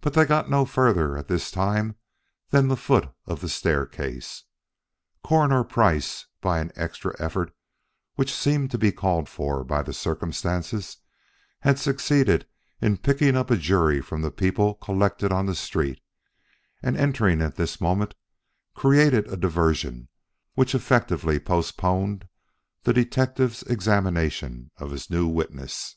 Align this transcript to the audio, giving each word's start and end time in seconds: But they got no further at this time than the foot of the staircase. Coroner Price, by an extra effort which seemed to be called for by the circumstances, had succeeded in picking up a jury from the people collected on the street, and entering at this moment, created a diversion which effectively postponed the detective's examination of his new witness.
But 0.00 0.14
they 0.14 0.24
got 0.24 0.48
no 0.48 0.64
further 0.64 1.16
at 1.16 1.26
this 1.26 1.50
time 1.50 1.96
than 2.50 2.68
the 2.68 2.76
foot 2.76 3.10
of 3.26 3.40
the 3.40 3.48
staircase. 3.48 4.44
Coroner 5.24 5.64
Price, 5.64 6.26
by 6.40 6.60
an 6.60 6.70
extra 6.76 7.16
effort 7.20 7.52
which 8.14 8.32
seemed 8.32 8.70
to 8.70 8.78
be 8.78 8.92
called 8.92 9.28
for 9.28 9.64
by 9.64 9.82
the 9.82 9.92
circumstances, 9.92 10.98
had 11.62 11.80
succeeded 11.80 12.46
in 12.80 12.98
picking 12.98 13.36
up 13.36 13.50
a 13.50 13.56
jury 13.56 14.00
from 14.00 14.22
the 14.22 14.30
people 14.30 14.74
collected 14.76 15.32
on 15.32 15.46
the 15.46 15.54
street, 15.56 16.00
and 16.80 16.96
entering 16.96 17.42
at 17.42 17.56
this 17.56 17.80
moment, 17.80 18.14
created 18.76 19.26
a 19.26 19.36
diversion 19.36 20.06
which 20.54 20.76
effectively 20.76 21.40
postponed 21.40 22.28
the 22.84 22.92
detective's 22.92 23.64
examination 23.64 24.70
of 24.76 24.92
his 24.92 25.10
new 25.10 25.26
witness. 25.26 25.96